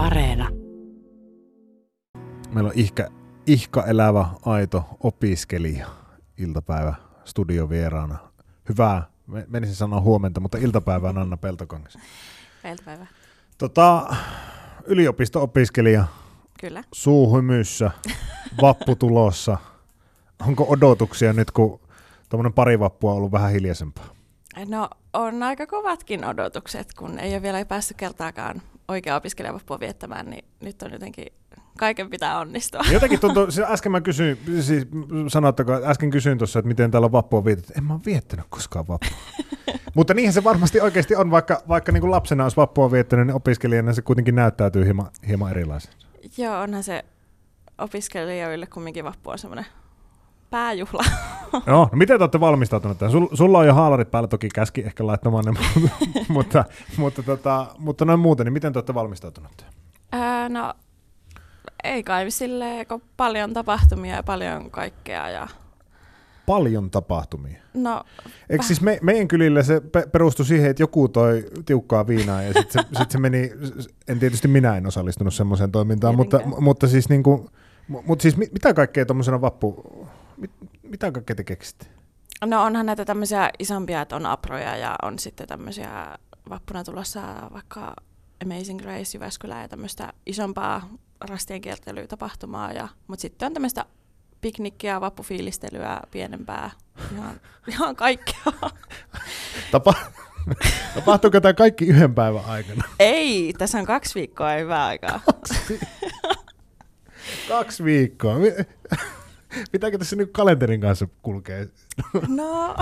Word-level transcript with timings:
Areena. 0.00 0.48
Meillä 2.50 2.68
on 2.68 2.72
ihka, 2.76 3.04
ihka 3.46 3.86
elävä, 3.86 4.26
aito 4.46 4.84
opiskelija 5.00 5.86
iltapäivä 6.38 6.94
studiovieraana. 7.24 8.18
Hyvää, 8.68 9.02
me- 9.26 9.46
menisin 9.48 9.74
sanoa 9.76 10.00
huomenta, 10.00 10.40
mutta 10.40 10.58
iltapäivää 10.58 11.12
Anna 11.16 11.36
Peltokangas. 11.36 11.98
Iltapäivä. 12.70 13.06
Tota, 13.58 14.16
yliopisto-opiskelija, 14.84 16.04
Kyllä. 16.60 16.84
suuhymyssä, 16.92 17.90
vappu 18.62 18.96
tulossa. 18.96 19.58
Onko 20.46 20.66
odotuksia 20.68 21.32
nyt, 21.32 21.50
kun 21.50 21.80
tuommoinen 22.28 22.52
pari 22.52 22.78
vappua 22.80 23.10
on 23.10 23.16
ollut 23.16 23.32
vähän 23.32 23.50
hiljaisempaa? 23.52 24.06
No 24.68 24.88
on 25.12 25.42
aika 25.42 25.66
kovatkin 25.66 26.24
odotukset, 26.24 26.94
kun 26.94 27.18
ei 27.18 27.32
ole 27.32 27.42
vielä 27.42 27.64
päässyt 27.64 27.96
kertaakaan 27.96 28.62
oikea 28.90 29.16
opiskelijavappua 29.16 29.80
viettämään, 29.80 30.30
niin 30.30 30.44
nyt 30.60 30.82
on 30.82 30.92
jotenkin, 30.92 31.26
kaiken 31.78 32.10
pitää 32.10 32.38
onnistua. 32.38 32.80
Jotenkin 32.92 33.20
tuntuu, 33.20 33.50
siis 33.50 33.66
äsken 33.66 33.92
mä 33.92 34.00
kysyin, 34.00 34.38
siis 34.60 34.86
sanottako, 35.28 35.72
äsken 35.72 36.10
kysyin 36.10 36.38
tuossa, 36.38 36.58
että 36.58 36.68
miten 36.68 36.90
täällä 36.90 37.12
vappua 37.12 37.44
vietetty. 37.44 37.72
En 37.76 37.84
mä 37.84 37.92
oon 37.92 38.02
viettänyt 38.06 38.46
koskaan 38.48 38.88
vappua. 38.88 39.18
Mutta 39.94 40.14
niinhän 40.14 40.34
se 40.34 40.44
varmasti 40.44 40.80
oikeasti 40.80 41.16
on, 41.16 41.30
vaikka, 41.30 41.62
vaikka 41.68 41.92
niin 41.92 42.00
kuin 42.00 42.10
lapsena 42.10 42.44
olisi 42.44 42.56
vappua 42.56 42.92
viettänyt, 42.92 43.26
niin 43.26 43.34
opiskelijana 43.34 43.92
se 43.92 44.02
kuitenkin 44.02 44.34
näyttäytyy 44.34 44.84
hieman, 44.84 45.06
hieman 45.28 45.50
erilaisen. 45.50 45.92
Joo, 46.38 46.60
onhan 46.60 46.82
se 46.82 47.04
opiskelijoille 47.78 48.66
kumminkin 48.66 49.04
vappu 49.04 49.30
on 49.30 49.38
semmoinen 49.38 49.66
pääjuhla. 50.50 51.04
No, 51.52 51.62
no 51.66 51.88
miten 51.92 52.18
te 52.18 52.22
olette 52.24 52.40
valmistautuneet 52.40 52.98
tähän? 52.98 53.12
Sul, 53.12 53.26
sulla 53.32 53.58
on 53.58 53.66
jo 53.66 53.74
haalarit 53.74 54.10
päällä, 54.10 54.28
toki 54.28 54.48
käski 54.54 54.80
ehkä 54.86 55.06
laittamaan 55.06 55.44
ne, 55.44 55.52
mutta, 56.28 56.64
mutta, 56.96 57.22
tota, 57.22 57.66
mutta 57.78 58.04
noin 58.04 58.20
muuten, 58.20 58.44
niin 58.46 58.52
miten 58.52 58.72
te 58.72 58.78
olette 58.78 58.94
valmistautuneet? 58.94 59.66
Ää, 60.12 60.48
no 60.48 60.74
ei 61.84 62.02
kai 62.02 62.30
silleen, 62.30 62.86
kun 62.86 63.02
paljon 63.16 63.52
tapahtumia 63.54 64.14
ja 64.16 64.22
paljon 64.22 64.70
kaikkea. 64.70 65.28
Ja, 65.30 65.48
Paljon 66.46 66.90
tapahtumia. 66.90 67.58
no 67.74 68.04
Eikö 68.50 68.64
siis 68.64 68.80
me, 68.80 68.98
meidän 69.02 69.28
kylillä 69.28 69.62
se 69.62 69.80
pe- 69.80 70.06
perustui 70.12 70.46
siihen, 70.46 70.70
että 70.70 70.82
joku 70.82 71.08
toi 71.08 71.44
tiukkaa 71.66 72.06
viinaa 72.06 72.42
ja 72.42 72.52
sitten 72.52 72.84
se, 72.84 72.88
sit 72.98 73.10
se 73.10 73.18
meni, 73.18 73.50
en 74.08 74.18
tietysti 74.18 74.48
minä 74.48 74.76
en 74.76 74.86
osallistunut 74.86 75.34
semmoiseen 75.34 75.72
toimintaan, 75.72 76.14
mutta, 76.16 76.36
Tietenkään. 76.38 76.64
mutta 76.64 76.88
siis, 76.88 77.08
niinku, 77.08 77.50
mu- 77.92 78.02
mutta 78.06 78.22
siis 78.22 78.36
mit, 78.36 78.52
mitä 78.52 78.74
kaikkea 78.74 79.06
tuommoisena 79.06 79.40
vappu, 79.40 79.84
mit, 80.36 80.50
mitä 80.90 81.12
kaikkea 81.12 81.36
te 81.36 81.44
keksitte? 81.44 81.86
No 82.44 82.62
onhan 82.62 82.86
näitä 82.86 83.04
tämmöisiä 83.04 83.50
isompia, 83.58 84.00
että 84.00 84.16
on 84.16 84.26
aproja 84.26 84.76
ja 84.76 84.96
on 85.02 85.18
sitten 85.18 85.48
tämmöisiä 85.48 86.18
vappuna 86.48 86.84
tulossa 86.84 87.20
vaikka 87.52 87.94
Amazing 88.44 88.80
Grace 88.80 89.16
Jyväskylä 89.18 89.62
ja 89.62 89.68
tämmöistä 89.68 90.12
isompaa 90.26 90.88
rastien 91.20 91.60
kiertelytapahtumaa. 91.60 92.72
Ja, 92.72 92.88
mutta 93.06 93.22
sitten 93.22 93.46
on 93.46 93.54
tämmöistä 93.54 93.84
piknikkiä, 94.40 95.00
vappufiilistelyä, 95.00 96.00
pienempää, 96.10 96.70
ihan, 97.12 97.40
ihan 97.72 97.96
kaikkea. 97.96 98.52
Tapa, 99.72 99.94
tapahtuuko 100.94 101.40
tämä 101.40 101.54
kaikki 101.54 101.86
yhden 101.86 102.14
päivän 102.14 102.44
aikana? 102.44 102.84
Ei, 102.98 103.54
tässä 103.58 103.78
on 103.78 103.86
kaksi 103.86 104.14
viikkoa 104.14 104.52
hyvää 104.52 104.86
aikaa. 104.86 105.20
Kaksi 107.48 107.84
viikkoa. 107.84 108.36
Pitääkö 109.72 109.98
tässä 109.98 110.16
nyt 110.16 110.30
kalenterin 110.32 110.80
kanssa 110.80 111.08
kulkea? 111.22 111.66
No, 112.28 112.76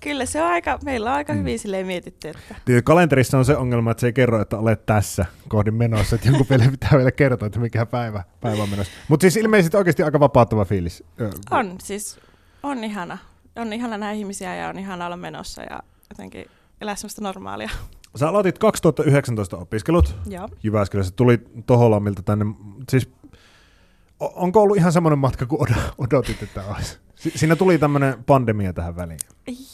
kyllä 0.00 0.26
se 0.26 0.42
on 0.42 0.48
aika, 0.48 0.78
meillä 0.84 1.10
on 1.10 1.16
aika 1.16 1.32
hyvin 1.32 1.58
silleen 1.58 1.86
mietitty, 1.86 2.28
että 2.28 2.54
Kalenterissa 2.84 3.38
on 3.38 3.44
se 3.44 3.56
ongelma, 3.56 3.90
että 3.90 4.00
se 4.00 4.06
ei 4.06 4.12
kerro, 4.12 4.40
että 4.40 4.58
olet 4.58 4.86
tässä 4.86 5.26
kohdin 5.48 5.74
menossa, 5.74 6.16
että 6.16 6.28
jonkun 6.28 6.46
vielä 6.50 6.70
pitää 6.70 6.90
vielä 6.96 7.12
kertoa, 7.12 7.46
että 7.46 7.60
mikä 7.60 7.86
päivä, 7.86 8.24
päivä 8.40 8.62
on 8.62 8.68
menossa. 8.68 8.92
Mutta 9.08 9.24
siis 9.24 9.36
ilmeisesti 9.36 9.76
oikeasti 9.76 10.02
aika 10.02 10.20
vapauttava 10.20 10.64
fiilis. 10.64 11.04
On 11.50 11.76
siis, 11.82 12.18
on 12.62 12.84
ihana. 12.84 13.18
On 13.56 13.72
ihana 13.72 13.98
nähdä 13.98 14.12
ihmisiä 14.12 14.56
ja 14.56 14.68
on 14.68 14.78
ihana 14.78 15.06
olla 15.06 15.16
menossa 15.16 15.62
ja 15.62 15.80
jotenkin 16.10 16.46
elää 16.80 16.96
semmoista 16.96 17.22
normaalia. 17.22 17.70
Sä 18.16 18.28
aloitit 18.28 18.58
2019 18.58 19.56
opiskelut 19.56 20.14
Joo. 20.26 20.48
Jyväskylässä, 20.62 21.12
tuli 21.16 21.38
Toholammilta 21.66 22.22
tänne. 22.22 22.44
Siis, 22.90 23.08
onko 24.20 24.62
ollut 24.62 24.76
ihan 24.76 24.92
semmoinen 24.92 25.18
matka 25.18 25.46
kuin 25.46 25.60
od- 25.60 25.92
odotit, 26.06 26.42
että 26.42 26.64
olisi? 26.64 26.98
Si- 27.14 27.32
siinä 27.34 27.56
tuli 27.56 27.78
tämmöinen 27.78 28.24
pandemia 28.24 28.72
tähän 28.72 28.96
väliin. 28.96 29.18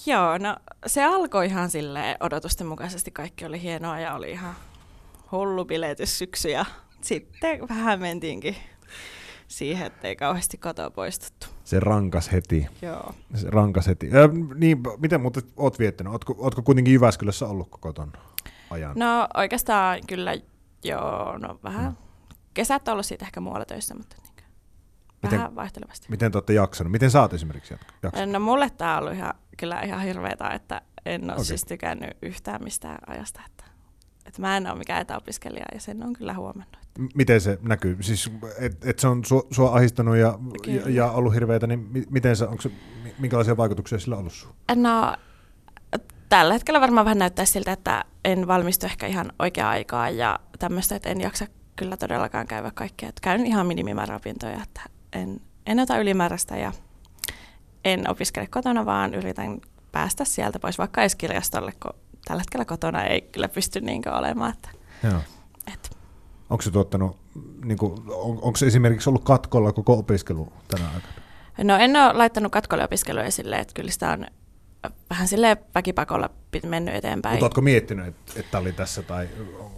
Joo, 0.06 0.38
no 0.38 0.56
se 0.86 1.04
alkoi 1.04 1.46
ihan 1.46 1.70
sille 1.70 2.16
odotusten 2.20 2.66
mukaisesti. 2.66 3.10
Kaikki 3.10 3.44
oli 3.44 3.62
hienoa 3.62 4.00
ja 4.00 4.14
oli 4.14 4.30
ihan 4.30 4.54
hullu 5.32 5.64
biletyssyksy 5.64 6.48
ja 6.48 6.64
sitten 7.00 7.68
vähän 7.68 8.00
mentiinkin 8.00 8.56
siihen, 9.48 9.86
että 9.86 10.08
ei 10.08 10.16
kauheasti 10.16 10.58
kotoa 10.58 10.90
poistuttu. 10.90 11.46
Se 11.64 11.80
rankas 11.80 12.32
heti. 12.32 12.66
Joo. 12.82 13.14
Se 13.34 13.50
rankas 13.50 13.86
heti. 13.86 14.10
Ö, 14.14 14.28
niin, 14.54 14.78
miten 14.98 15.20
muuten 15.20 15.42
oot 15.56 15.78
viettänyt? 15.78 16.12
Ootko, 16.12 16.34
ootko 16.38 16.62
kuitenkin 16.62 16.94
Jyväskylässä 16.94 17.46
ollut 17.46 17.70
koko 17.70 17.92
ton 17.92 18.12
ajan? 18.70 18.92
No 18.96 19.28
oikeastaan 19.36 19.98
kyllä 20.06 20.34
joo, 20.84 21.38
no 21.38 21.58
vähän. 21.64 21.98
Kesät 22.54 22.88
on 22.88 22.92
ollut 22.92 23.06
siitä 23.06 23.24
ehkä 23.24 23.40
muualla 23.40 23.64
töissä, 23.64 23.94
mutta 23.94 24.16
niin 24.22 24.29
Miten- 25.22 25.38
vähän 25.38 25.54
vaihtelevasti. 25.54 26.06
Miten 26.10 26.32
te 26.32 26.38
olette 26.38 26.52
jaksanut? 26.52 26.90
Miten 26.92 27.10
sä 27.10 27.20
oot 27.20 27.32
esimerkiksi 27.32 27.74
jaksanut? 28.02 28.32
No 28.32 28.40
mulle 28.40 28.70
tää 28.70 28.96
on 28.96 29.02
ollut 29.02 29.14
ihan, 29.14 29.34
kyllä 29.56 29.80
ihan 29.80 30.00
hirveetä, 30.00 30.48
että 30.48 30.82
en 31.06 31.24
ole 31.24 31.32
okay. 31.32 31.44
siis 31.44 31.64
tykännyt 31.64 32.10
yhtään 32.22 32.64
mistään 32.64 32.98
ajasta. 33.06 33.40
Että, 33.46 33.64
että 34.26 34.40
mä 34.40 34.56
en 34.56 34.66
ole 34.66 34.78
mikään 34.78 35.00
etäopiskelija 35.02 35.64
ja 35.74 35.80
sen 35.80 36.02
on 36.02 36.12
kyllä 36.12 36.34
huomannut. 36.34 36.76
M- 36.98 37.06
Miten 37.14 37.40
se 37.40 37.58
näkyy? 37.62 37.96
Siis, 38.00 38.30
että 38.58 38.90
et 38.90 38.98
se 38.98 39.08
on 39.08 39.24
sua, 39.24 39.42
sua 39.50 39.76
ahistanut 39.76 40.16
ja, 40.16 40.26
ja, 40.26 40.38
Kyllä. 40.62 40.88
ja 40.88 41.10
ollut 41.10 41.34
hirveätä, 41.34 41.66
niin 41.66 41.88
mi- 41.90 42.06
miten 42.10 42.36
se, 42.36 42.44
onko 42.44 42.62
se, 42.62 42.70
mi- 43.02 43.14
minkälaisia 43.18 43.56
vaikutuksia 43.56 43.98
sillä 43.98 44.14
on 44.14 44.20
ollut 44.20 44.32
sun? 44.32 44.52
No 44.76 45.16
tällä 46.28 46.52
hetkellä 46.52 46.80
varmaan 46.80 47.04
vähän 47.04 47.18
näyttää 47.18 47.44
siltä, 47.44 47.72
että 47.72 48.04
en 48.24 48.46
valmistu 48.46 48.86
ehkä 48.86 49.06
ihan 49.06 49.32
oikea 49.38 49.68
aikaa 49.68 50.10
ja 50.10 50.38
tämmöistä, 50.58 50.96
että 50.96 51.08
en 51.08 51.20
jaksa 51.20 51.46
kyllä 51.76 51.96
todellakaan 51.96 52.46
käydä 52.46 52.70
kaikkea. 52.74 53.08
Että 53.08 53.20
käyn 53.20 53.46
ihan 53.46 53.66
minimimäärä 53.66 54.16
opintoja, 54.16 54.62
että 54.62 54.80
en, 55.12 55.40
en 55.66 55.80
ota 55.80 55.98
ylimääräistä 55.98 56.56
ja 56.56 56.72
en 57.84 58.10
opiskele 58.10 58.46
kotona, 58.46 58.86
vaan 58.86 59.14
yritän 59.14 59.60
päästä 59.92 60.24
sieltä 60.24 60.58
pois 60.58 60.78
vaikka 60.78 61.00
edes 61.00 61.14
kirjastolle, 61.14 61.72
kun 61.82 61.92
tällä 62.24 62.40
hetkellä 62.40 62.64
kotona 62.64 63.04
ei 63.04 63.20
kyllä 63.20 63.48
pysty 63.48 63.80
niinkään 63.80 64.18
olemaan. 64.18 64.52
Että, 64.52 64.68
Joo. 65.02 65.20
et, 65.74 65.96
Onko 66.50 66.62
se 66.62 66.70
tuottanut, 66.70 67.16
niin 67.64 67.78
kuin, 67.78 67.92
on, 68.08 68.38
onko 68.42 68.56
se 68.56 68.66
esimerkiksi 68.66 69.10
ollut 69.10 69.24
katkolla 69.24 69.72
koko 69.72 69.92
opiskelu 69.92 70.52
tänä 70.68 70.84
aikana? 70.94 71.12
no 71.64 71.76
en 71.76 71.96
ole 71.96 72.12
laittanut 72.12 72.52
katkolle 72.52 72.84
opiskelua 72.84 73.30
silleen, 73.30 73.62
että 73.62 73.74
kyllä 73.74 73.90
sitä 73.90 74.10
on 74.10 74.26
vähän 75.10 75.28
sille 75.28 75.56
väkipakolla 75.74 76.30
mennyt 76.66 76.94
eteenpäin. 76.94 77.34
Mutta 77.34 77.46
ootko 77.46 77.60
miettinyt, 77.60 78.06
että 78.06 78.40
että 78.40 78.58
oli 78.58 78.72
tässä? 78.72 79.02
Tai, 79.02 79.28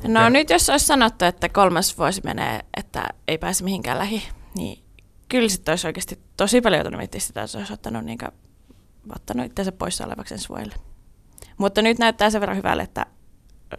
No 0.09 0.28
nyt 0.28 0.50
jos 0.50 0.71
olisi 0.71 0.87
sanottu, 0.87 1.25
että 1.25 1.48
kolmas 1.48 1.98
vuosi 1.98 2.21
menee, 2.25 2.60
että 2.76 3.09
ei 3.28 3.38
pääse 3.38 3.65
mihinkään 3.65 3.98
lähi, 3.98 4.22
niin 4.54 4.84
kyllä 5.32 5.48
sitten 5.48 5.72
olisi 5.72 5.87
oikeasti 5.87 6.19
tosi 6.37 6.60
paljon 6.60 6.78
joutunut 6.78 6.98
miettimään 6.98 7.26
sitä, 7.26 7.43
että 7.43 7.59
olisi 7.59 7.72
ottanut, 7.72 8.04
niin 8.04 8.19
ottanut 9.15 9.47
itseänsä 9.47 9.72
poissa 9.72 10.06
olevaksi 10.06 10.34
ensi 10.34 10.48
vuodelle. 10.48 10.75
Mutta 11.59 11.82
nyt 11.82 11.98
näyttää 11.98 12.31
sen 12.31 12.41
verran 12.41 12.56
hyvälle, 12.56 12.82
että 12.82 13.06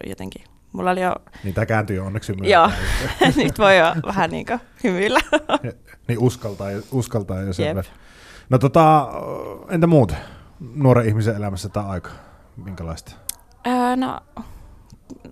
jotenkin 0.08 0.44
mulla 0.72 0.92
oli 0.92 1.02
jo, 1.02 1.16
Niin 1.44 1.54
tämä 1.54 1.66
kääntyy 1.66 1.96
jo 1.96 2.06
onneksi 2.06 2.34
Joo. 2.44 2.68
myöhemmin. 2.68 3.44
nyt 3.46 3.60
voi 3.60 3.78
jo 3.78 3.86
vähän 4.06 4.30
niin 4.36 4.46
kuin 4.46 4.60
hymyillä. 4.84 5.20
niin 6.08 6.20
uskaltaa, 6.20 6.68
uskaltaa 6.92 7.42
jo 7.42 7.54
sen 7.54 7.76
verran. 7.76 7.96
No 8.50 8.58
tota, 8.58 9.08
entä 9.70 9.88
muuten? 9.88 10.18
Nuoren 10.60 11.08
ihmisen 11.08 11.36
elämässä 11.36 11.70
tämä 11.70 11.86
aika, 11.86 12.10
minkälaista? 12.58 13.12
öö, 13.68 13.96
no 13.96 14.20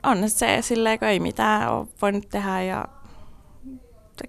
on 0.03 0.29
se 0.29 0.57
silleen, 0.61 0.99
kun 0.99 1.07
ei 1.07 1.19
mitään 1.19 1.69
ole 1.69 1.87
voinut 2.01 2.29
tehdä 2.29 2.61
ja 2.61 2.85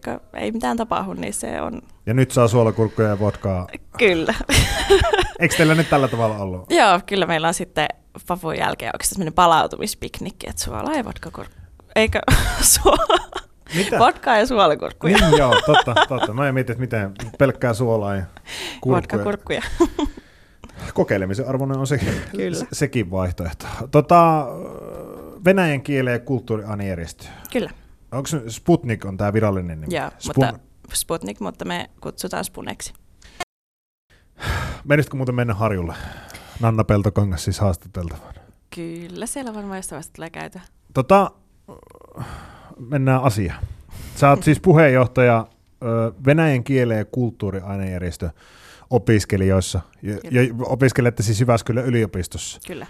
kun 0.05 0.21
ei 0.35 0.53
mitään 0.53 0.77
tapahdu, 0.77 1.13
niin 1.13 1.35
se 1.35 1.61
on 1.61 1.83
Ja 2.07 2.15
nyt 2.15 2.31
saa 2.31 2.49
suolakurkkuja 2.49 3.09
ja 3.09 3.19
vodkaa. 3.19 3.67
kyllä. 3.99 4.35
Eikö 5.41 5.57
teillä 5.57 5.75
nyt 5.75 5.91
tällä 5.91 6.09
tavalla 6.09 6.37
ollut? 6.39 6.71
Joo, 6.71 7.01
kyllä 7.07 7.27
meillä 7.27 7.49
on 7.49 7.55
sitten 7.55 7.89
Papun 8.27 8.57
jälkeen 8.59 8.91
oikeastaan 8.95 9.15
semmoinen 9.15 9.33
palautumispiknikki, 9.33 10.49
että 10.49 10.63
suolaa 10.63 10.95
ja 10.95 11.05
vodkakurkku. 11.05 11.57
Eikö? 11.97 12.21
Su- 12.75 13.21
Mitä? 13.75 13.99
Vodkaa 13.99 14.39
ja 14.39 14.47
suolakurkkuja. 14.47 15.17
Niin 15.19 15.39
joo, 15.39 15.55
totta, 15.67 15.95
totta. 16.09 16.33
Mä 16.33 16.49
en 16.49 16.55
mietin, 16.55 16.73
että 16.73 16.81
miten 16.81 17.13
pelkkää 17.39 17.75
suolaa 17.75 18.17
ja 18.17 18.23
kurkkuja. 18.81 18.97
Vodkakurkkuja. 18.97 19.63
Kokeilemisen 20.95 21.49
arvoinen 21.49 21.79
on 21.79 21.87
se, 21.87 21.99
Kyllä. 22.31 22.67
sekin 22.73 23.11
vaihtoehto. 23.11 23.67
Tota, 23.91 24.47
Venäjän 25.45 25.83
kielen 25.83 26.13
ja 26.13 26.19
kulttuurianijärjestö. 26.19 27.25
Kyllä, 27.53 27.71
Onko 28.13 28.29
Sputnik 28.49 29.05
on 29.05 29.17
tämä 29.17 29.33
virallinen 29.33 29.81
nimi? 29.81 29.97
joo, 29.97 30.11
mutta 30.27 30.53
Sputnik, 30.95 31.41
mutta 31.41 31.65
me 31.65 31.91
kutsutaan 32.01 32.45
Spuneksi. 32.45 32.95
Menisitkö 34.85 35.17
muuten 35.17 35.35
mennä 35.35 35.55
Harjulle? 35.55 35.95
Nanna 36.61 36.85
Peltokangas 36.85 37.45
siis 37.45 37.61
haastateltavana. 37.61 38.41
Kyllä, 38.75 39.27
siellä 39.27 39.55
varmaan 39.55 39.79
jostain 39.79 39.97
vasta 39.99 40.13
tulee 40.17 40.31
käytyä. 40.31 40.61
Tota, 40.95 41.31
mennään 42.79 43.23
asiaan. 43.23 43.65
Sä 44.17 44.31
oot 44.31 44.43
siis 44.43 44.61
puheenjohtaja 44.61 45.47
Venäjän 46.27 46.65
kielen 46.65 46.99
ja 46.99 47.05
kulttuuriainejärjestö 47.05 48.31
opiskelijoissa. 48.91 49.81
Ja, 50.03 50.15
ja 50.31 50.55
opiskelette 50.67 51.23
siis 51.23 51.41
Jyväskylän 51.41 51.85
yliopistossa. 51.85 52.61
Kyllä. 52.67 52.87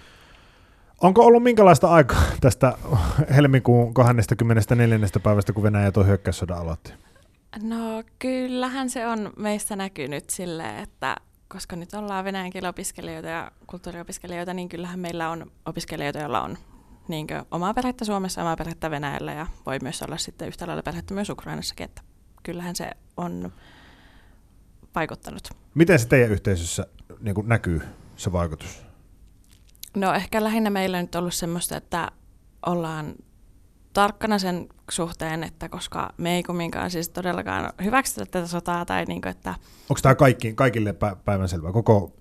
Onko 1.01 1.27
ollut 1.27 1.43
minkälaista 1.43 1.89
aikaa 1.89 2.23
tästä 2.41 2.79
helmikuun 3.35 3.95
24. 3.95 4.99
päivästä, 5.23 5.53
kun 5.53 5.63
Venäjä 5.63 5.93
tuo 5.93 6.05
hyökkäyssodan 6.05 6.59
aloitti? 6.59 6.93
No 7.63 8.03
kyllähän 8.19 8.91
se 8.91 9.07
on 9.07 9.33
meistä 9.37 9.77
näkynyt 9.77 10.31
silleen, 10.31 10.79
että 10.79 11.17
koska 11.49 11.77
nyt 11.77 11.95
ollaan 11.95 12.25
venäjän 12.25 12.67
opiskelijoita 12.69 13.29
ja 13.29 13.53
kulttuuriopiskelijoita, 13.67 14.55
niin 14.55 14.69
kyllähän 14.69 15.01
meillä 15.01 15.31
on 15.31 15.53
opiskelijoita, 15.67 16.19
joilla 16.19 16.43
on 16.43 16.59
niin 17.09 17.27
omaa 17.51 17.75
perhettä 17.75 18.05
Suomessa, 18.05 18.41
omaa 18.41 18.57
perhettä 18.57 18.91
Venäjällä 18.91 19.33
ja 19.33 19.47
voi 19.67 19.79
myös 19.83 20.03
olla 20.03 20.17
sitten 20.17 20.49
yhtä 20.49 20.67
lailla 20.67 20.83
perhettä 20.83 21.15
myös 21.15 21.31
Ukrainassakin, 21.31 21.85
että 21.85 22.03
kyllähän 22.43 22.77
se 22.77 22.91
on 23.17 23.53
vaikuttanut. 24.95 25.49
Miten 25.75 25.99
se 25.99 26.09
teidän 26.09 26.31
yhteisössä 26.31 26.87
niin 27.21 27.35
näkyy, 27.45 27.83
se 28.17 28.33
vaikutus? 28.33 28.83
No 29.97 30.15
ehkä 30.15 30.45
lähinnä 30.45 30.71
meillä 30.71 30.99
on 30.99 31.05
nyt 31.05 31.15
ollut 31.15 31.35
semmoista, 31.35 31.77
että 31.77 32.11
ollaan 32.67 33.15
tarkkana 33.93 34.39
sen 34.39 34.69
suhteen, 34.93 35.45
että 35.45 35.69
koska 35.69 36.13
me 36.17 36.37
ei 36.37 36.43
kumminkaan 36.43 36.91
siis 36.91 37.09
todellakaan 37.09 37.73
hyväksytä 37.85 38.27
tätä 38.27 38.47
sotaa, 38.47 38.85
tai 38.85 39.05
niin 39.05 39.23
kuin, 39.23 39.31
että... 39.31 39.55
Onko 39.91 40.01
tämä 40.03 40.15
kaikki, 40.15 40.53
kaikille 40.55 40.95
päivän 41.25 41.49
selvää, 41.49 41.73
koko, 41.73 42.13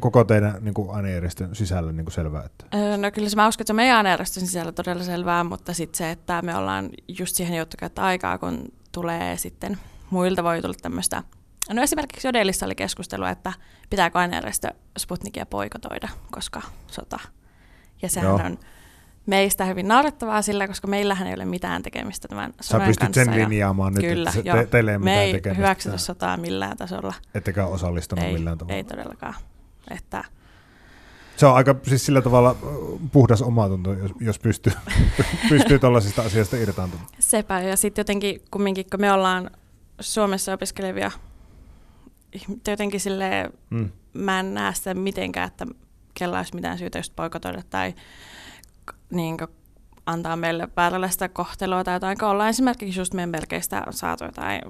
koko 0.00 0.24
teidän 0.24 0.54
niin 0.60 0.74
kuin 0.74 0.90
ainejärjestön 0.90 1.54
sisällä 1.54 1.92
niin 1.92 2.04
kuin 2.04 2.12
selvää? 2.12 2.44
Että... 2.44 2.66
No 2.96 3.10
kyllä 3.10 3.28
se, 3.28 3.36
mä 3.36 3.48
uskon, 3.48 3.62
että 3.62 3.68
se 3.68 3.72
on 3.72 3.76
meidän 3.76 3.96
ainejärjestön 3.96 4.46
sisällä 4.46 4.72
todella 4.72 5.02
selvää, 5.02 5.44
mutta 5.44 5.74
sitten 5.74 5.98
se, 5.98 6.10
että 6.10 6.42
me 6.42 6.56
ollaan 6.56 6.90
just 7.08 7.36
siihen 7.36 7.56
joutu 7.56 7.76
käyttää 7.78 8.04
aikaa, 8.04 8.38
kun 8.38 8.64
tulee 8.92 9.36
sitten 9.36 9.78
muilta 10.10 10.44
voi 10.44 10.62
tulla 10.62 10.74
tämmöistä 10.82 11.22
No 11.72 11.82
esimerkiksi 11.82 12.28
Jodelissa 12.28 12.66
oli 12.66 12.74
keskustelua, 12.74 13.30
että 13.30 13.52
pitääkö 13.90 14.18
ainejärjestö 14.18 14.68
Sputnikia 14.98 15.46
poikotoida, 15.46 16.08
koska 16.30 16.62
sota. 16.86 17.18
Ja 18.02 18.08
sehän 18.08 18.28
Joo. 18.28 18.40
on 18.46 18.58
meistä 19.26 19.64
hyvin 19.64 19.88
naurettavaa 19.88 20.42
sillä, 20.42 20.68
koska 20.68 20.88
meillähän 20.88 21.28
ei 21.28 21.34
ole 21.34 21.44
mitään 21.44 21.82
tekemistä 21.82 22.28
tämän 22.28 22.52
sodan 22.60 22.86
kanssa. 22.86 23.02
Sä 23.02 23.08
pystyt 23.08 23.14
sen 23.14 23.34
linjaamaan 23.34 23.92
nyt, 23.92 24.04
kyllä, 24.04 24.32
että 24.36 24.52
te, 24.52 24.66
teille 24.66 24.92
ei 24.92 24.98
me 24.98 25.22
ei 25.22 25.32
tekemistä. 25.32 25.62
hyväksytä 25.62 25.98
sotaa 25.98 26.36
millään 26.36 26.76
tasolla. 26.76 27.14
Ettekä 27.34 27.66
osallistunut 27.66 28.24
ei, 28.24 28.32
millään 28.32 28.58
tavalla. 28.58 28.76
Ei 28.76 28.84
todellakaan. 28.84 29.34
Että, 29.90 30.24
se 31.36 31.46
on 31.46 31.56
aika 31.56 31.74
siis 31.82 32.06
sillä 32.06 32.22
tavalla 32.22 32.56
puhdas 33.12 33.42
omatunto, 33.42 33.92
jos, 33.92 34.12
jos 34.20 34.38
pystyy, 34.38 34.72
pystyy 35.48 35.78
tuollaisista 35.78 36.22
asioista 36.22 36.56
irtaantumaan. 36.56 37.08
Sepä, 37.18 37.60
ja 37.60 37.76
sitten 37.76 38.00
jotenkin 38.00 38.42
kumminkin, 38.50 38.86
kun 38.90 39.00
me 39.00 39.12
ollaan 39.12 39.50
Suomessa 40.00 40.52
opiskelevia, 40.52 41.10
jotenkin 42.68 43.00
silleen, 43.00 43.52
mm. 43.70 43.90
mä 44.12 44.40
en 44.40 44.54
näe 44.54 44.74
sitä 44.74 44.94
mitenkään, 44.94 45.48
että 45.48 45.66
kella 46.14 46.36
olisi 46.36 46.54
mitään 46.54 46.78
syytä 46.78 46.98
just 46.98 47.16
poikotoida 47.16 47.62
tai 47.70 47.94
niin 49.10 49.38
kuin, 49.38 49.50
antaa 50.06 50.36
meille 50.36 50.68
väärällaista 50.76 51.28
kohtelua 51.28 51.84
tai 51.84 51.94
jotain, 51.94 52.18
kun 52.18 52.28
ollaan 52.28 52.50
esimerkiksi 52.50 53.00
just 53.00 53.14
meidän 53.14 53.30
merkeistä 53.30 53.82
saatu 53.90 54.24
jotain 54.24 54.60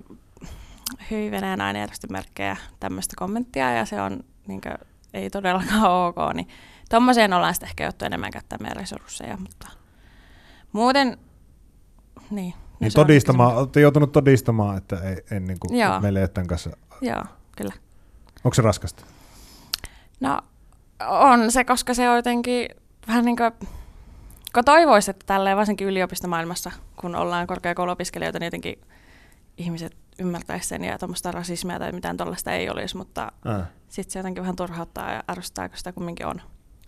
hyvin 1.10 1.30
Venäjän 1.30 1.60
ainejärjestömerkkejä, 1.60 2.56
tämmöistä 2.80 3.14
kommenttia, 3.16 3.72
ja 3.72 3.84
se 3.84 4.00
on 4.00 4.24
niin 4.46 4.60
kuin, 4.60 4.74
ei 5.14 5.30
todellakaan 5.30 5.90
ok, 6.06 6.16
niin 6.34 6.48
tuommoiseen 6.90 7.32
ollaan 7.32 7.54
sitten 7.54 7.68
ehkä 7.68 7.84
joutu 7.84 8.04
enemmän 8.04 8.30
käyttää 8.30 8.58
meidän 8.60 8.76
resursseja, 8.76 9.36
mutta 9.36 9.68
muuten, 10.72 11.18
niin. 12.30 12.54
Niin 12.80 12.92
todistamaan, 12.92 13.56
olette 13.56 13.80
joutunut 13.80 14.12
todistamaan, 14.12 14.78
että 14.78 14.96
ei, 14.96 15.16
ei 15.30 15.40
niin 15.40 15.58
kuin 15.60 16.02
meille 16.02 16.20
ei 16.20 16.28
tämän 16.28 16.46
kanssa. 16.46 16.70
Joo, 17.00 17.24
kyllä. 17.56 17.72
Onko 18.44 18.54
se 18.54 18.62
raskasta? 18.62 19.04
No 20.20 20.40
on 21.08 21.52
se, 21.52 21.64
koska 21.64 21.94
se 21.94 22.10
on 22.10 22.16
jotenkin 22.16 22.68
vähän 23.08 23.24
niin 23.24 23.36
kuin 23.36 23.52
toivoisi, 24.62 25.10
että 25.10 25.26
tälleen 25.26 25.56
varsinkin 25.56 25.86
yliopistomaailmassa, 25.86 26.72
kun 27.00 27.14
ollaan 27.14 27.46
korkeakouluopiskelijoita, 27.46 28.38
niin 28.38 28.46
jotenkin 28.46 28.80
ihmiset 29.56 29.96
ymmärtäisivät 30.18 30.68
sen 30.68 30.84
ja 30.84 30.98
tuommoista 30.98 31.32
rasismia 31.32 31.78
tai 31.78 31.92
mitään 31.92 32.16
tuollaista 32.16 32.52
ei 32.52 32.70
olisi, 32.70 32.96
mutta 32.96 33.32
äh. 33.46 33.66
sitten 33.88 34.12
se 34.12 34.18
jotenkin 34.18 34.42
vähän 34.42 34.56
turhauttaa 34.56 35.12
ja 35.12 35.24
arvostaa, 35.26 35.68
kun 35.68 35.78
sitä 35.78 35.92
kumminkin 35.92 36.26
on. 36.26 36.40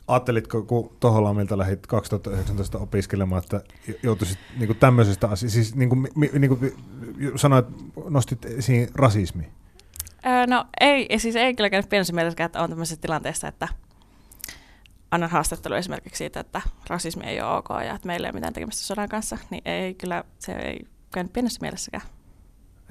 Ajattelitko, 0.08 0.62
kun 0.62 0.96
Toholaamilta 1.00 1.58
lähdit 1.58 1.86
2019 1.86 2.78
opiskelemaan, 2.78 3.42
että 3.42 3.60
joutuisit 4.02 4.38
niin 4.58 4.76
tämmöisestä 4.76 5.28
asiasta, 5.28 5.54
siis 5.54 5.74
niin 5.74 5.88
kuin, 5.88 6.08
niin 6.38 6.48
kuin 6.48 6.72
sanoit, 7.36 7.66
nostit 8.08 8.44
esiin 8.44 8.88
rasismi? 8.94 9.48
Öö, 10.26 10.46
no 10.46 10.64
ei, 10.80 11.18
siis 11.18 11.36
ei 11.36 11.54
kyllä 11.54 11.70
käynyt 11.70 11.88
pienessä 11.88 12.12
mielessä, 12.12 12.44
että 12.44 12.62
on 12.62 12.70
tämmöisessä 12.70 13.00
tilanteessa, 13.00 13.48
että 13.48 13.68
annan 15.10 15.30
haastattelu 15.30 15.74
esimerkiksi 15.74 16.18
siitä, 16.18 16.40
että 16.40 16.60
rasismi 16.88 17.24
ei 17.24 17.40
ole 17.40 17.56
ok 17.56 17.68
ja 17.70 17.94
että 17.94 18.06
meillä 18.06 18.26
ei 18.26 18.30
ole 18.30 18.36
mitään 18.36 18.52
tekemistä 18.52 18.82
sodan 18.82 19.08
kanssa, 19.08 19.38
niin 19.50 19.62
ei 19.64 19.94
kyllä, 19.94 20.24
se 20.38 20.52
ei 20.52 20.86
käynyt 21.12 21.32
pienessä 21.32 21.58
mielessäkään. 21.60 22.02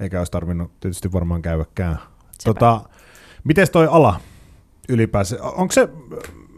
Eikä 0.00 0.18
olisi 0.18 0.32
tarvinnut 0.32 0.80
tietysti 0.80 1.12
varmaan 1.12 1.42
käydäkään. 1.42 1.98
Tota, 2.44 2.80
miten 3.44 3.70
toi 3.72 3.88
ala 3.90 4.20
ylipäänsä? 4.88 5.42
Onko 5.42 5.72
se, 5.72 5.88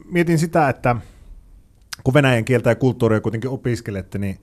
mietin 0.05 0.39
sitä, 0.39 0.69
että 0.69 0.97
kun 2.05 2.15
venäjän 2.15 2.45
kieltä 2.45 2.71
ja 2.71 2.75
kulttuuria 2.75 3.21
kuitenkin 3.21 3.51
opiskelette, 3.51 4.19
niin 4.19 4.41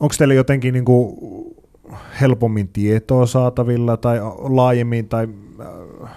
onko 0.00 0.14
teillä 0.18 0.34
jotenkin 0.34 0.74
niin 0.74 0.84
kuin 0.84 1.16
helpommin 2.20 2.68
tietoa 2.68 3.26
saatavilla 3.26 3.96
tai 3.96 4.18
laajemmin, 4.38 5.08
tai 5.08 5.28
äh, 5.60 6.10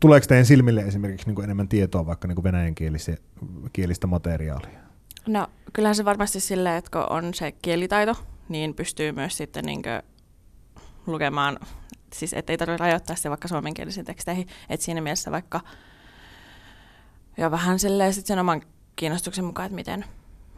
tuleeko 0.00 0.26
teidän 0.26 0.46
silmille 0.46 0.80
esimerkiksi 0.80 1.26
niin 1.26 1.34
kuin 1.34 1.44
enemmän 1.44 1.68
tietoa 1.68 2.06
vaikka 2.06 2.28
niin 2.28 2.36
kuin 2.36 2.44
venäjän 2.44 2.74
kielistä 3.72 4.06
materiaalia? 4.06 4.80
No 5.26 5.46
kyllähän 5.72 5.94
se 5.94 6.04
varmasti 6.04 6.40
silleen, 6.40 6.76
että 6.76 6.90
kun 6.90 7.16
on 7.16 7.34
se 7.34 7.52
kielitaito, 7.52 8.16
niin 8.48 8.74
pystyy 8.74 9.12
myös 9.12 9.36
sitten 9.36 9.64
niin 9.64 9.82
lukemaan, 11.06 11.58
siis 12.12 12.32
ettei 12.32 12.58
tarvitse 12.58 12.84
rajoittaa 12.84 13.16
sitä 13.16 13.30
vaikka 13.30 13.48
suomenkielisiin 13.48 14.06
teksteihin, 14.06 14.46
että 14.68 14.84
siinä 14.84 15.00
mielessä 15.00 15.30
vaikka 15.30 15.60
ja 17.36 17.50
vähän 17.50 17.78
silleen 17.78 18.14
sit 18.14 18.26
sen 18.26 18.38
oman 18.38 18.62
kiinnostuksen 18.96 19.44
mukaan, 19.44 19.66
että 19.66 19.76
miten, 19.76 20.04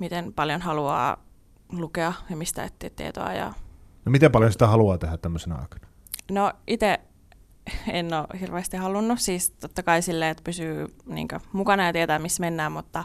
miten 0.00 0.32
paljon 0.32 0.60
haluaa 0.60 1.24
lukea 1.72 2.12
ja 2.30 2.36
mistä 2.36 2.64
etsiä 2.64 2.90
tietoa. 2.90 3.32
Ja... 3.32 3.52
No 4.04 4.12
miten 4.12 4.32
paljon 4.32 4.52
sitä 4.52 4.66
haluaa 4.66 4.98
tehdä 4.98 5.16
tämmöisenä 5.16 5.54
aikana? 5.54 5.86
No 6.30 6.52
itse 6.66 7.00
en 7.88 8.14
ole 8.14 8.40
hirveästi 8.40 8.76
halunnut. 8.76 9.20
Siis 9.20 9.50
totta 9.50 9.82
kai 9.82 10.02
silleen, 10.02 10.30
että 10.30 10.42
pysyy 10.44 10.96
niin 11.06 11.28
mukana 11.52 11.86
ja 11.86 11.92
tietää, 11.92 12.18
missä 12.18 12.40
mennään, 12.40 12.72
mutta 12.72 13.04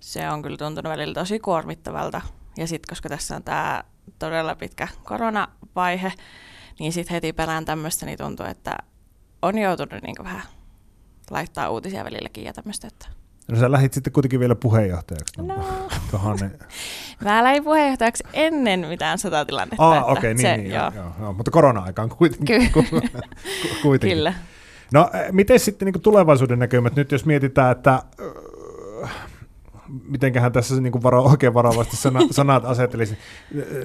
se 0.00 0.30
on 0.30 0.42
kyllä 0.42 0.56
tuntunut 0.56 0.90
välillä 0.90 1.14
tosi 1.14 1.38
kuormittavalta. 1.38 2.20
Ja 2.56 2.66
sitten, 2.66 2.92
koska 2.92 3.08
tässä 3.08 3.36
on 3.36 3.42
tämä 3.42 3.84
todella 4.18 4.54
pitkä 4.54 4.88
koronavaihe, 5.04 6.12
niin 6.78 6.92
sitten 6.92 7.14
heti 7.14 7.32
perään 7.32 7.64
tämmöistä, 7.64 8.06
niin 8.06 8.18
tuntuu, 8.18 8.46
että 8.46 8.76
on 9.42 9.58
joutunut 9.58 10.02
niin 10.02 10.16
vähän 10.24 10.42
laittaa 11.30 11.70
uutisia 11.70 12.04
välilläkin 12.04 12.44
ja 12.44 12.52
tämmöistä. 12.52 12.86
Että... 12.86 13.08
No 13.50 13.56
sä 13.56 13.72
lähit 13.72 13.92
sitten 13.92 14.12
kuitenkin 14.12 14.40
vielä 14.40 14.54
puheenjohtajaksi. 14.54 15.42
No. 15.42 15.54
Tuohon, 16.10 16.38
Mä 17.24 17.44
lähdin 17.44 17.64
puheenjohtajaksi 17.64 18.24
ennen 18.32 18.86
mitään 18.88 19.18
sotatilannetta. 19.18 19.90
Ah, 19.90 20.02
okei, 20.02 20.12
okay, 20.12 20.34
niin, 20.34 20.40
se, 20.40 20.56
niin 20.56 20.70
joo. 20.70 20.92
Joo, 20.94 21.12
joo, 21.20 21.32
mutta 21.32 21.50
korona-aikaan 21.50 22.08
kuitenkin. 22.08 22.72
Ky- 22.72 22.82
kuitenkin. 23.82 24.16
Kyllä. 24.16 24.34
No, 24.92 25.10
miten 25.32 25.60
sitten 25.60 25.86
niin 25.86 26.02
tulevaisuuden 26.02 26.58
näkymät 26.58 26.96
nyt, 26.96 27.12
jos 27.12 27.26
mietitään, 27.26 27.72
että 27.72 28.02
mitenköhän 30.08 30.52
tässä 30.52 30.80
niin 30.80 30.92
kuin 30.92 31.02
varo, 31.02 31.22
oikein 31.22 31.54
varovasti 31.54 31.96
sana, 31.96 32.20
sanat 32.30 32.64
asettelisi. 32.64 33.18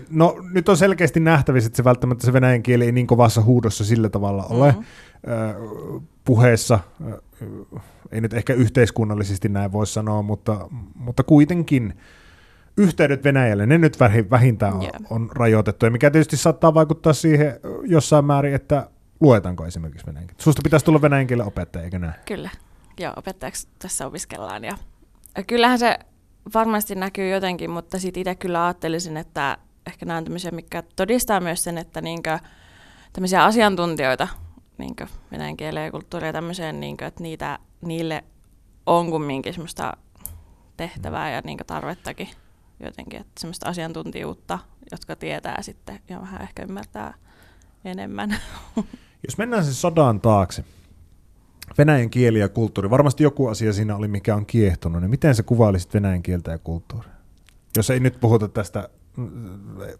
No 0.09 0.37
nyt 0.53 0.69
on 0.69 0.77
selkeästi 0.77 1.19
nähtävissä, 1.19 1.67
että 1.67 1.77
se 1.77 1.83
välttämättä 1.83 2.25
se 2.25 2.33
venäjän 2.33 2.63
kieli 2.63 2.85
ei 2.85 2.91
niin 2.91 3.07
kovassa 3.07 3.41
huudossa 3.41 3.85
sillä 3.85 4.09
tavalla 4.09 4.45
ole. 4.49 4.71
Mm-hmm. 4.71 6.07
Puheessa, 6.25 6.79
ei 8.11 8.21
nyt 8.21 8.33
ehkä 8.33 8.53
yhteiskunnallisesti 8.53 9.49
näin 9.49 9.71
voi 9.71 9.87
sanoa, 9.87 10.21
mutta, 10.21 10.67
mutta 10.95 11.23
kuitenkin 11.23 11.93
yhteydet 12.77 13.23
Venäjälle, 13.23 13.65
ne 13.65 13.77
nyt 13.77 13.97
vähintään 14.31 14.73
on, 14.73 14.81
yeah. 14.81 14.93
on 15.09 15.29
rajoitettu, 15.33 15.85
ja 15.85 15.91
mikä 15.91 16.11
tietysti 16.11 16.37
saattaa 16.37 16.73
vaikuttaa 16.73 17.13
siihen 17.13 17.59
jossain 17.83 18.25
määrin, 18.25 18.53
että 18.53 18.89
luetaanko 19.19 19.65
esimerkiksi 19.65 20.07
venäjän 20.07 20.27
kieltä. 20.27 20.43
Susta 20.43 20.61
pitäisi 20.63 20.85
tulla 20.85 21.01
venäjän 21.01 21.27
kielen 21.27 21.45
opettaja, 21.45 21.85
eikö 21.85 21.99
näin? 21.99 22.13
Kyllä, 22.25 22.49
joo, 22.99 23.13
opettajaksi 23.15 23.67
tässä 23.79 24.07
opiskellaan, 24.07 24.63
ja 24.63 24.77
kyllähän 25.47 25.79
se 25.79 25.99
varmasti 26.53 26.95
näkyy 26.95 27.29
jotenkin, 27.29 27.69
mutta 27.69 27.99
sitten 27.99 28.21
itse 28.21 28.35
kyllä 28.35 28.65
ajattelisin, 28.65 29.17
että 29.17 29.57
ehkä 29.87 30.05
nämä 30.05 30.17
on 30.17 30.23
tämmöisiä, 30.23 30.51
mikä 30.51 30.83
todistaa 30.95 31.39
myös 31.39 31.63
sen, 31.63 31.77
että 31.77 32.01
niinkö, 32.01 32.39
tämmöisiä 33.13 33.43
asiantuntijoita 33.43 34.27
niinkö 34.77 35.07
venäjän 35.31 35.57
kieleen 35.57 35.85
ja 35.85 35.91
kulttuuria 35.91 36.33
tämmöiseen, 36.33 36.79
niinkö, 36.79 37.05
että 37.05 37.23
niitä, 37.23 37.59
niille 37.81 38.23
on 38.85 39.11
kumminkin 39.11 39.53
semmoista 39.53 39.93
tehtävää 40.77 41.31
ja 41.31 41.41
niinkö 41.43 41.63
tarvettakin. 41.63 42.29
jotenkin, 42.79 43.21
että 43.21 43.39
semmoista 43.39 43.69
asiantuntijuutta, 43.69 44.59
jotka 44.91 45.15
tietää 45.15 45.61
sitten 45.61 45.99
ja 46.09 46.21
vähän 46.21 46.41
ehkä 46.41 46.63
ymmärtää 46.63 47.13
enemmän. 47.85 48.37
Jos 49.27 49.37
mennään 49.37 49.65
sen 49.65 49.73
sodan 49.73 50.21
taakse, 50.21 50.63
venäjän 51.77 52.09
kieli 52.09 52.39
ja 52.39 52.49
kulttuuri, 52.49 52.89
varmasti 52.89 53.23
joku 53.23 53.47
asia 53.47 53.73
siinä 53.73 53.95
oli, 53.95 54.07
mikä 54.07 54.35
on 54.35 54.45
kiehtonut, 54.45 55.01
niin 55.01 55.09
miten 55.09 55.35
sä 55.35 55.43
kuvailisit 55.43 55.93
venäjän 55.93 56.23
kieltä 56.23 56.51
ja 56.51 56.57
kulttuuria? 56.57 57.11
Jos 57.77 57.89
ei 57.89 57.99
nyt 57.99 58.19
puhuta 58.19 58.47
tästä, 58.47 58.89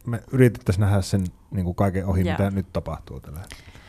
me 0.05 0.23
yritettäisiin 0.31 0.81
nähdä 0.81 1.01
sen 1.01 1.25
niin 1.51 1.65
kuin 1.65 1.75
kaiken 1.75 2.05
ohi, 2.05 2.21
Joo. 2.21 2.31
mitä 2.31 2.51
nyt 2.51 2.73
tapahtuu 2.73 3.19
tällä 3.19 3.39
hetkellä. 3.39 3.84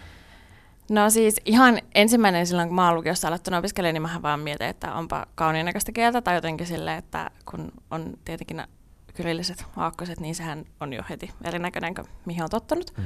No 0.91 1.11
siis 1.11 1.41
ihan 1.45 1.79
ensimmäinen 1.95 2.47
silloin, 2.47 2.69
kun 2.69 2.75
mä 2.75 2.87
oon 2.87 2.95
lukiossa 2.95 3.29
aloittanut 3.29 3.59
opiskelemaan, 3.59 3.95
niin 3.95 4.03
mähän 4.03 4.23
vaan 4.23 4.41
mietin, 4.41 4.67
että 4.67 4.95
onpa 4.95 5.27
kauniin 5.35 5.67
näköistä 5.67 5.93
kieltä 5.93 6.23
tai 6.23 6.35
jotenkin 6.35 6.67
silleen, 6.67 6.99
että 6.99 7.31
kun 7.51 7.73
on 7.91 8.15
tietenkin 8.25 8.63
kyrilliset 9.15 9.65
aakkoset, 9.77 10.21
niin 10.21 10.35
sehän 10.35 10.65
on 10.81 10.93
jo 10.93 11.03
heti 11.11 11.31
erinäköinen 11.45 11.95
kuin 11.95 12.07
mihin 12.25 12.43
on 12.43 12.51
tottunut. 12.51 12.93
Mm. 12.99 13.05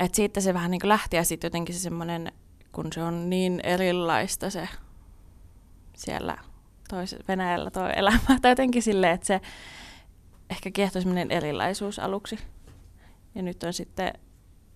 Et 0.00 0.14
siitä 0.14 0.40
se 0.40 0.54
vähän 0.54 0.70
niin 0.70 0.80
kuin 0.80 0.88
lähti 0.88 1.16
ja 1.16 1.24
sitten 1.24 1.48
jotenkin 1.48 1.74
se 1.74 1.78
semmoinen, 1.78 2.32
kun 2.72 2.92
se 2.92 3.02
on 3.02 3.30
niin 3.30 3.60
erilaista 3.62 4.50
se 4.50 4.68
siellä 5.96 6.38
tois, 6.88 7.16
Venäjällä 7.28 7.70
tuo 7.70 7.88
elämä, 7.88 8.38
tai 8.42 8.50
jotenkin 8.50 8.82
silleen, 8.82 9.14
että 9.14 9.26
se 9.26 9.40
ehkä 10.50 10.70
kiehtoi 10.70 11.02
semmoinen 11.02 11.30
erilaisuus 11.30 11.98
aluksi. 11.98 12.38
Ja 13.34 13.42
nyt 13.42 13.62
on 13.62 13.72
sitten 13.72 14.12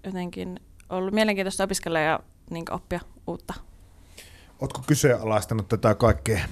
jotenkin 0.05 0.61
ollut 0.91 1.15
mielenkiintoista 1.15 1.65
opiskella 1.65 2.01
ja 2.01 2.21
niin 2.51 2.65
oppia 2.71 3.01
uutta. 3.27 3.55
Oletko 4.61 4.83
kyseenalaistanut 4.87 5.69
tätä 5.69 5.95
kaikkea 5.95 6.45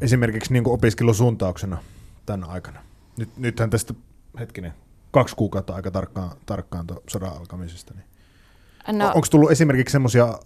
esimerkiksi 0.00 0.52
niin 0.52 0.68
opiskelusuuntauksena 0.68 1.78
tänä 2.26 2.46
aikana? 2.46 2.80
Nyt, 3.16 3.36
nythän 3.36 3.70
tästä, 3.70 3.94
hetkinen, 4.38 4.74
kaksi 5.10 5.36
kuukautta 5.36 5.74
aika 5.74 5.90
tarkkaan, 5.90 6.30
tarkkaan 6.46 6.86
sodan 7.08 7.36
alkamisesta. 7.36 7.94
Niin. 7.94 8.98
No, 8.98 9.06
Onko 9.06 9.26
tullut 9.30 9.50
esimerkiksi 9.50 9.92
semmoisia 9.92 10.38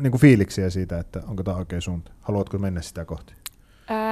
niin 0.00 0.18
fiiliksiä 0.18 0.70
siitä, 0.70 0.98
että 0.98 1.22
onko 1.26 1.42
tämä 1.42 1.56
oikea 1.56 1.80
suunta? 1.80 2.12
Haluatko 2.20 2.58
mennä 2.58 2.82
sitä 2.82 3.04
kohti? 3.04 3.34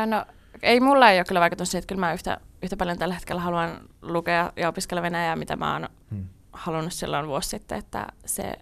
no, 0.07 0.25
ei 0.63 0.81
mulla 0.81 1.11
ei 1.11 1.19
ole 1.19 1.25
kyllä 1.25 1.41
vaikutus 1.41 1.71
siitä, 1.71 1.79
että 1.79 1.95
kyllä 1.95 2.01
mä 2.07 2.13
yhtä, 2.13 2.41
yhtä 2.63 2.77
paljon 2.77 2.99
tällä 2.99 3.15
hetkellä 3.15 3.41
haluan 3.41 3.81
lukea 4.03 4.53
ja 4.57 4.69
opiskella 4.69 5.03
venäjää, 5.03 5.37
mitä 5.37 5.57
mä 5.57 5.73
oon 5.73 5.89
Hmm. 6.11 6.25
Halunnut 6.57 6.93
silloin 6.93 7.27
vuosi 7.27 7.49
sitten, 7.49 7.79
että 7.79 8.07
se 8.25 8.55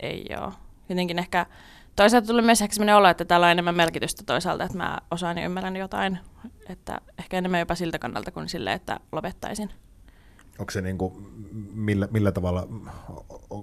ei 0.00 0.24
ole. 0.40 0.52
Jotenkin 0.88 1.18
ehkä 1.18 1.46
toisaalta 1.96 2.26
tuli 2.26 2.42
myös 2.42 2.62
ehkä 2.62 2.74
sellainen 2.74 2.96
olo, 2.96 3.08
että 3.08 3.24
täällä 3.24 3.46
on 3.46 3.52
enemmän 3.52 3.74
merkitystä 3.74 4.22
toisaalta, 4.26 4.64
että 4.64 4.76
mä 4.76 4.98
osaan 5.10 5.38
ja 5.38 5.44
ymmärrän 5.44 5.76
jotain, 5.76 6.18
että 6.68 7.00
ehkä 7.18 7.38
enemmän 7.38 7.60
jopa 7.60 7.74
siltä 7.74 7.98
kannalta 7.98 8.30
kuin 8.30 8.48
silleen, 8.48 8.76
että 8.76 9.00
lopettaisin. 9.12 9.70
Onko 10.58 10.70
se 10.70 10.80
niin 10.80 10.98
kuin, 10.98 11.12
millä, 11.74 12.08
millä 12.10 12.32
tavalla, 12.32 12.68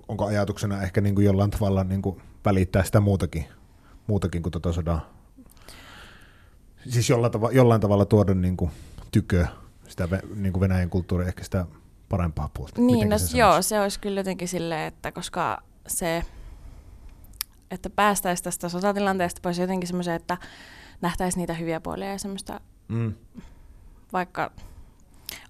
onko 0.07 0.25
ajatuksena 0.25 0.81
ehkä 0.81 1.01
niin 1.01 1.15
kuin 1.15 1.25
jollain 1.25 1.51
tavalla 1.51 1.83
niin 1.83 2.01
kuin 2.01 2.21
välittää 2.45 2.83
sitä 2.83 2.99
muutakin, 2.99 3.45
muutakin 4.07 4.43
kuin 4.43 4.51
tuota 4.51 4.73
sodaa? 4.73 5.09
Siis 6.89 7.09
jollain, 7.09 7.31
tava, 7.31 7.51
jollain 7.51 7.81
tavalla 7.81 8.05
tuoda 8.05 8.33
niin 8.33 8.57
kuin 8.57 8.71
tykö 9.11 9.47
sitä 9.87 10.07
niin 10.35 10.53
kuin 10.53 10.61
Venäjän 10.61 10.89
kulttuuria, 10.89 11.27
ehkä 11.27 11.43
sitä 11.43 11.65
parempaa 12.09 12.49
puolta. 12.53 12.81
Niin, 12.81 13.09
no, 13.09 13.17
sen 13.17 13.37
joo, 13.39 13.61
se 13.61 13.81
olisi 13.81 13.99
kyllä 13.99 14.19
jotenkin 14.19 14.47
silleen, 14.47 14.87
että 14.87 15.11
koska 15.11 15.61
se, 15.87 16.23
että 17.71 17.89
päästäisiin 17.89 18.43
tästä 18.43 18.69
sotatilanteesta 18.69 19.39
pois 19.43 19.57
jotenkin 19.57 19.87
semmoiseen, 19.87 20.15
että 20.15 20.37
nähtäisiin 21.01 21.39
niitä 21.41 21.53
hyviä 21.53 21.79
puolia 21.79 22.11
ja 22.11 22.17
semmoista, 22.17 22.59
Mm. 22.87 23.13
vaikka 24.13 24.51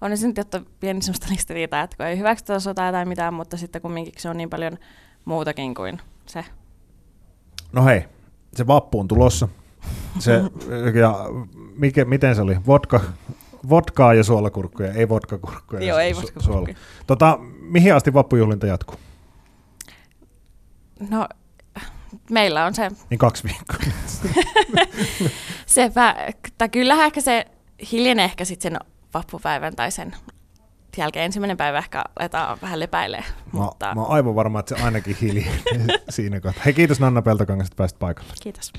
on 0.00 0.18
se 0.18 0.26
nyt 0.26 0.36
jotta 0.36 0.62
pieni 0.80 1.02
semmoista 1.02 1.26
ristiriitaa, 1.30 1.82
että 1.82 1.96
kun 1.96 2.06
ei 2.06 2.18
hyväksytä 2.18 2.60
sotaa 2.60 2.92
tai 2.92 3.04
mitään, 3.04 3.34
mutta 3.34 3.56
sitten 3.56 3.82
kumminkin 3.82 4.12
se 4.18 4.28
on 4.28 4.36
niin 4.36 4.50
paljon 4.50 4.78
muutakin 5.24 5.74
kuin 5.74 5.98
se. 6.26 6.44
No 7.72 7.84
hei, 7.84 8.04
se 8.54 8.66
vappu 8.66 9.00
on 9.00 9.08
tulossa. 9.08 9.48
Se, 10.18 10.32
ja 11.00 11.14
mikä, 11.76 12.04
miten 12.04 12.34
se 12.34 12.42
oli? 12.42 12.56
Vodka, 12.66 13.00
vodkaa 13.68 14.14
ja 14.14 14.24
suolakurkkuja, 14.24 14.92
ei 14.92 15.08
vodkakurkkuja. 15.08 15.84
Joo, 15.84 15.98
ei 15.98 16.12
su- 16.12 16.16
voisiko 16.16 16.40
suola. 16.40 16.58
kurkkuja. 16.58 16.86
Tota, 17.06 17.38
mihin 17.60 17.94
asti 17.94 18.14
vappujuhlinta 18.14 18.66
jatkuu? 18.66 18.96
No, 21.10 21.28
meillä 22.30 22.64
on 22.64 22.74
se, 22.74 22.90
Niin 23.10 23.18
kaksi 23.18 23.44
viikkoa. 23.44 23.92
se 25.66 25.86
vä- 25.88 26.34
tai 26.58 26.68
kyllähän 26.68 27.06
ehkä 27.06 27.20
se 27.20 27.44
hiljenee 27.92 28.24
ehkä 28.24 28.44
sitten 28.44 28.72
sen 28.72 28.80
vappupäivän 29.14 29.76
tai 29.76 29.90
sen 29.90 30.16
jälkeen 30.96 31.24
ensimmäinen 31.24 31.56
päivä 31.56 31.78
ehkä 31.78 32.04
aletaan 32.18 32.58
vähän 32.62 32.80
lepäilee. 32.80 33.24
Mä, 33.52 33.60
Mutta 33.60 33.94
mä 33.94 34.00
oon 34.02 34.10
aivan 34.10 34.34
varma, 34.34 34.60
että 34.60 34.76
se 34.76 34.84
ainakin 34.84 35.16
hiljenee 35.20 35.98
siinä 36.10 36.40
kohtaa. 36.40 36.62
Hei, 36.64 36.74
kiitos 36.74 37.00
Nanna 37.00 37.22
Peltokangas, 37.22 37.66
että 37.66 37.76
pääsit 37.76 37.98
paikalle. 37.98 38.32
kiitos. 38.42 38.72